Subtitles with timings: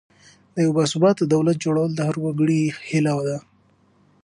[0.53, 3.37] د یو باثباته دولت جوړول د هر وګړي هیله ده.